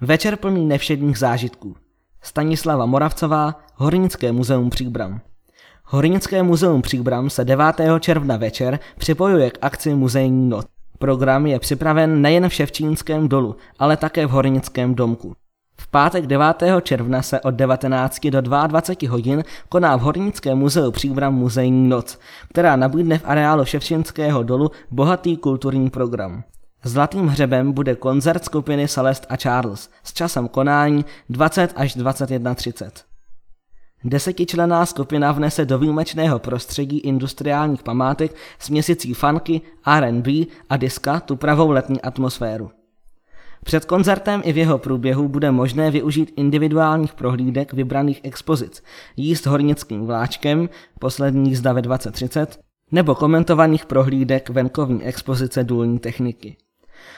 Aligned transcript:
Večer 0.00 0.36
plný 0.36 0.66
nevšedních 0.66 1.18
zážitků. 1.18 1.76
Stanislava 2.22 2.86
Moravcová, 2.86 3.54
Hornické 3.74 4.32
muzeum 4.32 4.70
Příbram. 4.70 5.20
Hornické 5.84 6.42
muzeum 6.42 6.82
Příbram 6.82 7.30
se 7.30 7.44
9. 7.44 7.76
června 8.00 8.36
večer 8.36 8.78
připojuje 8.98 9.50
k 9.50 9.58
akci 9.62 9.94
Muzejní 9.94 10.48
noc. 10.48 10.66
Program 10.98 11.46
je 11.46 11.58
připraven 11.58 12.22
nejen 12.22 12.48
v 12.48 12.54
Ševčínském 12.54 13.28
dolu, 13.28 13.56
ale 13.78 13.96
také 13.96 14.26
v 14.26 14.30
Hornickém 14.30 14.94
domku. 14.94 15.34
V 15.80 15.90
pátek 15.90 16.26
9. 16.26 16.62
června 16.82 17.22
se 17.22 17.40
od 17.40 17.50
19 17.50 18.26
do 18.26 18.40
22 18.40 19.10
hodin 19.10 19.44
koná 19.68 19.96
v 19.96 20.00
Hornickém 20.00 20.58
muzeu 20.58 20.90
Příbram 20.90 21.34
muzejní 21.34 21.88
noc, 21.88 22.18
která 22.48 22.76
nabídne 22.76 23.18
v 23.18 23.24
areálu 23.24 23.64
Ševčínského 23.64 24.42
dolu 24.42 24.70
bohatý 24.90 25.36
kulturní 25.36 25.90
program. 25.90 26.44
Zlatým 26.86 27.26
hřebem 27.26 27.72
bude 27.72 27.94
koncert 27.94 28.44
skupiny 28.44 28.88
Celest 28.88 29.26
a 29.28 29.36
Charles 29.36 29.90
s 30.02 30.12
časem 30.12 30.48
konání 30.48 31.04
20 31.28 31.72
až 31.76 31.96
21.30. 31.96 32.90
Desetičlená 34.04 34.86
skupina 34.86 35.32
vnese 35.32 35.64
do 35.64 35.78
výjimečného 35.78 36.38
prostředí 36.38 36.98
industriálních 36.98 37.82
památek 37.82 38.36
s 38.58 38.70
měsící 38.70 39.14
funky, 39.14 39.60
R&B 39.86 40.32
a 40.70 40.76
diska 40.76 41.20
tu 41.20 41.36
pravou 41.36 41.70
letní 41.70 42.02
atmosféru. 42.02 42.70
Před 43.64 43.84
koncertem 43.84 44.42
i 44.44 44.52
v 44.52 44.56
jeho 44.56 44.78
průběhu 44.78 45.28
bude 45.28 45.50
možné 45.50 45.90
využít 45.90 46.32
individuálních 46.36 47.14
prohlídek 47.14 47.72
vybraných 47.72 48.20
expozic, 48.22 48.82
jíst 49.16 49.46
hornickým 49.46 50.06
vláčkem, 50.06 50.68
poslední 51.00 51.50
jízda 51.50 51.72
ve 51.72 51.82
2030, 51.82 52.58
nebo 52.92 53.14
komentovaných 53.14 53.86
prohlídek 53.86 54.50
venkovní 54.50 55.04
expozice 55.04 55.64
důlní 55.64 55.98
techniky. 55.98 56.56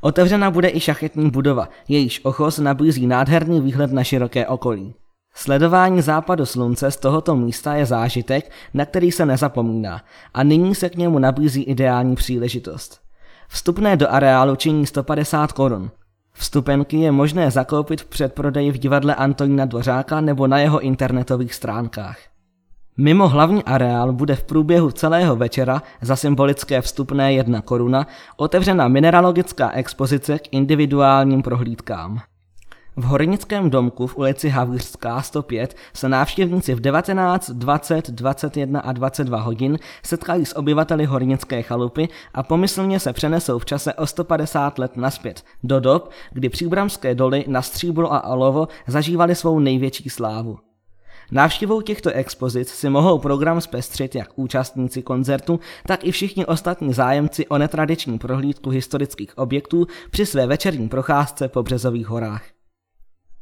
Otevřena 0.00 0.50
bude 0.50 0.70
i 0.70 0.80
šachetní 0.80 1.30
budova, 1.30 1.68
jejíž 1.88 2.24
ochos 2.24 2.58
nabízí 2.58 3.06
nádherný 3.06 3.60
výhled 3.60 3.92
na 3.92 4.04
široké 4.04 4.46
okolí. 4.46 4.94
Sledování 5.34 6.02
západu 6.02 6.46
slunce 6.46 6.90
z 6.90 6.96
tohoto 6.96 7.36
místa 7.36 7.74
je 7.74 7.86
zážitek, 7.86 8.50
na 8.74 8.84
který 8.84 9.12
se 9.12 9.26
nezapomíná 9.26 10.02
a 10.34 10.42
nyní 10.42 10.74
se 10.74 10.88
k 10.88 10.96
němu 10.96 11.18
nabízí 11.18 11.62
ideální 11.62 12.14
příležitost. 12.16 13.00
Vstupné 13.48 13.96
do 13.96 14.10
areálu 14.10 14.56
činí 14.56 14.86
150 14.86 15.52
korun. 15.52 15.90
Vstupenky 16.32 16.96
je 16.96 17.12
možné 17.12 17.50
zakoupit 17.50 18.00
v 18.00 18.06
předprodeji 18.06 18.70
v 18.70 18.78
divadle 18.78 19.14
Antonína 19.14 19.64
Dvořáka 19.64 20.20
nebo 20.20 20.46
na 20.46 20.58
jeho 20.58 20.80
internetových 20.80 21.54
stránkách. 21.54 22.18
Mimo 22.96 23.28
hlavní 23.28 23.64
areál 23.64 24.12
bude 24.12 24.36
v 24.36 24.44
průběhu 24.44 24.90
celého 24.90 25.36
večera 25.36 25.82
za 26.00 26.16
symbolické 26.16 26.80
vstupné 26.80 27.32
jedna 27.32 27.62
koruna 27.62 28.06
otevřena 28.36 28.88
mineralogická 28.88 29.70
expozice 29.70 30.38
k 30.38 30.48
individuálním 30.50 31.42
prohlídkám. 31.42 32.20
V 32.96 33.04
Hornickém 33.04 33.70
domku 33.70 34.06
v 34.06 34.16
ulici 34.16 34.48
Havířská 34.48 35.22
105 35.22 35.76
se 35.94 36.08
návštěvníci 36.08 36.74
v 36.74 36.80
19, 36.80 37.50
20, 37.50 38.10
21 38.10 38.80
a 38.80 38.92
22 38.92 39.40
hodin 39.40 39.78
setkají 40.02 40.46
s 40.46 40.56
obyvateli 40.56 41.04
Hornické 41.04 41.62
chalupy 41.62 42.08
a 42.34 42.42
pomyslně 42.42 43.00
se 43.00 43.12
přenesou 43.12 43.58
v 43.58 43.64
čase 43.64 43.94
o 43.94 44.06
150 44.06 44.78
let 44.78 44.96
naspět, 44.96 45.44
do 45.62 45.80
dob, 45.80 46.10
kdy 46.32 46.48
příbramské 46.48 47.14
doly 47.14 47.44
na 47.48 47.62
stříbro 47.62 48.12
a 48.12 48.24
olovo 48.24 48.68
zažívaly 48.86 49.34
svou 49.34 49.58
největší 49.58 50.10
slávu. 50.10 50.58
Návštěvou 51.32 51.80
těchto 51.80 52.10
expozic 52.10 52.68
si 52.68 52.90
mohou 52.90 53.18
program 53.18 53.60
zpestřit 53.60 54.14
jak 54.14 54.28
účastníci 54.36 55.02
koncertu, 55.02 55.60
tak 55.86 56.04
i 56.04 56.12
všichni 56.12 56.46
ostatní 56.46 56.92
zájemci 56.92 57.46
o 57.46 57.58
netradiční 57.58 58.18
prohlídku 58.18 58.70
historických 58.70 59.38
objektů 59.38 59.86
při 60.10 60.26
své 60.26 60.46
večerní 60.46 60.88
procházce 60.88 61.48
po 61.48 61.62
Březových 61.62 62.06
horách. 62.06 62.59